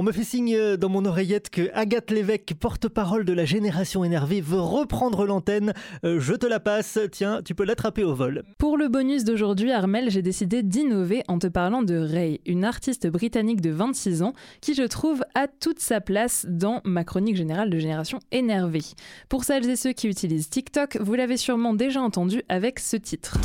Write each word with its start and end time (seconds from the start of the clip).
On 0.00 0.04
me 0.04 0.12
fait 0.12 0.22
signe 0.22 0.76
dans 0.76 0.88
mon 0.88 1.04
oreillette 1.04 1.50
que 1.50 1.70
Agathe 1.74 2.12
Lévesque, 2.12 2.54
porte-parole 2.54 3.24
de 3.24 3.32
la 3.32 3.44
génération 3.44 4.04
énervée, 4.04 4.40
veut 4.40 4.60
reprendre 4.60 5.26
l'antenne. 5.26 5.74
Euh, 6.04 6.20
je 6.20 6.34
te 6.34 6.46
la 6.46 6.60
passe. 6.60 7.00
Tiens, 7.10 7.40
tu 7.44 7.56
peux 7.56 7.64
l'attraper 7.64 8.04
au 8.04 8.14
vol. 8.14 8.44
Pour 8.58 8.76
le 8.76 8.86
bonus 8.86 9.24
d'aujourd'hui, 9.24 9.72
Armel, 9.72 10.08
j'ai 10.08 10.22
décidé 10.22 10.62
d'innover 10.62 11.24
en 11.26 11.40
te 11.40 11.48
parlant 11.48 11.82
de 11.82 11.96
Ray, 11.96 12.40
une 12.46 12.64
artiste 12.64 13.08
britannique 13.08 13.60
de 13.60 13.70
26 13.70 14.22
ans 14.22 14.34
qui, 14.60 14.74
je 14.74 14.84
trouve, 14.84 15.24
a 15.34 15.48
toute 15.48 15.80
sa 15.80 16.00
place 16.00 16.46
dans 16.48 16.80
ma 16.84 17.02
chronique 17.02 17.34
générale 17.34 17.68
de 17.68 17.80
génération 17.80 18.20
énervée. 18.30 18.84
Pour 19.28 19.42
celles 19.42 19.68
et 19.68 19.74
ceux 19.74 19.94
qui 19.94 20.06
utilisent 20.06 20.48
TikTok, 20.48 20.98
vous 21.00 21.14
l'avez 21.14 21.36
sûrement 21.36 21.74
déjà 21.74 22.00
entendu 22.00 22.44
avec 22.48 22.78
ce 22.78 22.96
titre. 22.96 23.36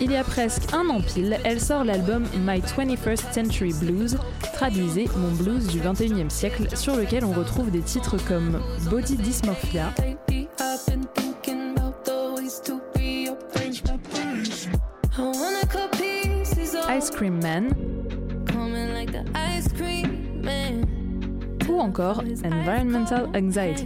Il 0.00 0.12
y 0.12 0.16
a 0.16 0.24
presque 0.24 0.72
un 0.72 0.88
an 0.88 1.00
pile, 1.00 1.38
elle 1.44 1.60
sort 1.60 1.84
l'album 1.84 2.24
My 2.44 2.60
21st 2.60 3.32
Century 3.32 3.72
Blues, 3.72 4.16
traduisez 4.54 5.08
mon 5.16 5.32
blues 5.32 5.66
du 5.66 5.80
21e 5.80 6.30
siècle, 6.30 6.68
sur 6.76 6.96
lequel 6.96 7.24
on 7.24 7.32
retrouve 7.32 7.70
des 7.70 7.80
titres 7.80 8.16
comme 8.28 8.60
Body 8.90 9.16
Dysmorphia, 9.16 9.92
Ice 16.88 17.10
Cream 17.10 17.40
Man, 17.42 17.74
ou 21.76 21.80
encore 21.80 22.22
Environmental 22.44 23.28
Anxiety. 23.36 23.84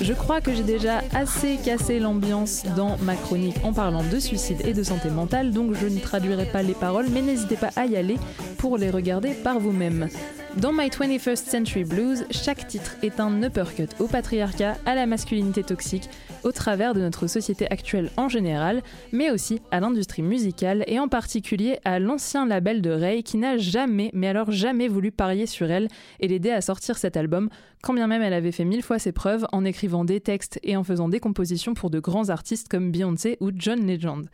Je 0.00 0.12
crois 0.12 0.40
que 0.40 0.54
j'ai 0.54 0.62
déjà 0.62 1.02
assez 1.14 1.56
cassé 1.64 1.98
l'ambiance 1.98 2.62
dans 2.76 2.96
ma 2.98 3.16
chronique 3.16 3.56
en 3.64 3.72
parlant 3.72 4.04
de 4.04 4.18
suicide 4.18 4.58
et 4.64 4.72
de 4.72 4.82
santé 4.82 5.10
mentale, 5.10 5.50
donc 5.50 5.74
je 5.74 5.86
ne 5.86 5.98
traduirai 5.98 6.46
pas 6.46 6.62
les 6.62 6.74
paroles, 6.74 7.06
mais 7.12 7.22
n'hésitez 7.22 7.56
pas 7.56 7.70
à 7.76 7.86
y 7.86 7.96
aller 7.96 8.16
pour 8.58 8.78
les 8.78 8.90
regarder 8.90 9.30
par 9.30 9.58
vous-même. 9.58 10.08
Dans 10.56 10.72
My 10.72 10.88
21st 10.88 11.48
Century 11.48 11.84
Blues, 11.84 12.24
chaque 12.30 12.66
titre 12.66 12.96
est 13.02 13.20
un 13.20 13.42
uppercut 13.42 13.90
au 13.98 14.06
patriarcat, 14.06 14.76
à 14.86 14.94
la 14.94 15.06
masculinité 15.06 15.62
toxique, 15.62 16.08
au 16.44 16.52
travers 16.52 16.94
de 16.94 17.00
notre 17.00 17.26
société 17.26 17.70
actuelle 17.70 18.10
en 18.16 18.28
général, 18.28 18.82
mais 19.12 19.30
aussi 19.30 19.60
à 19.70 19.80
l'industrie 19.80 20.22
musicale 20.22 20.84
et 20.86 20.98
en 20.98 21.08
particulier 21.08 21.78
à 21.84 21.98
l'ancien 21.98 22.46
label 22.46 22.82
de 22.82 22.90
Ray 22.90 23.22
qui 23.22 23.36
n'a 23.36 23.56
jamais, 23.56 24.10
mais 24.12 24.28
alors 24.28 24.50
jamais 24.50 24.88
voulu 24.88 25.10
parier 25.10 25.46
sur 25.46 25.70
elle 25.70 25.88
et 26.20 26.28
l'aider 26.28 26.50
à 26.50 26.60
sortir 26.60 26.98
cet 26.98 27.16
album, 27.16 27.48
quand 27.82 27.94
bien 27.94 28.06
même 28.06 28.22
elle 28.22 28.32
avait 28.32 28.52
fait 28.52 28.64
mille 28.64 28.82
fois 28.82 28.98
ses 28.98 29.12
preuves 29.12 29.46
en 29.52 29.64
écrivant 29.64 30.04
des 30.04 30.20
textes 30.20 30.58
et 30.62 30.76
en 30.76 30.84
faisant 30.84 31.08
des 31.08 31.20
compositions 31.20 31.74
pour 31.74 31.90
de 31.90 32.00
grands 32.00 32.28
artistes 32.28 32.68
comme 32.68 32.90
Beyoncé 32.90 33.36
ou 33.40 33.50
John 33.54 33.86
Legend. 33.86 34.28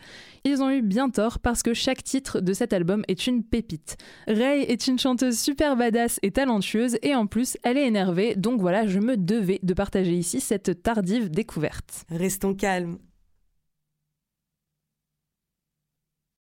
Ils 0.44 0.62
ont 0.62 0.70
eu 0.70 0.83
bien 0.83 1.11
tort 1.11 1.39
parce 1.39 1.62
que 1.62 1.74
chaque 1.74 2.02
titre 2.02 2.40
de 2.40 2.52
cet 2.52 2.73
album 2.73 3.02
est 3.08 3.27
une 3.27 3.42
pépite. 3.42 3.96
Ray 4.27 4.62
est 4.62 4.86
une 4.86 4.98
chanteuse 4.98 5.39
super 5.39 5.77
badass 5.77 6.18
et 6.23 6.30
talentueuse 6.30 6.98
et 7.02 7.14
en 7.14 7.27
plus 7.27 7.57
elle 7.62 7.77
est 7.77 7.86
énervée, 7.86 8.34
donc 8.36 8.61
voilà, 8.61 8.86
je 8.86 8.98
me 8.98 9.17
devais 9.17 9.61
de 9.62 9.74
partager 9.74 10.12
ici 10.12 10.40
cette 10.40 10.83
tardive 10.83 11.30
découverte. 11.30 11.93
Restons 12.10 12.55
calmes. 12.55 12.98